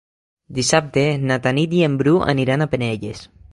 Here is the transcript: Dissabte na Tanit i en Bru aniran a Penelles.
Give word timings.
Dissabte 0.59 1.03
na 1.31 1.37
Tanit 1.45 1.77
i 1.81 1.85
en 1.91 1.99
Bru 2.01 2.17
aniran 2.35 2.67
a 2.67 2.71
Penelles. 2.75 3.25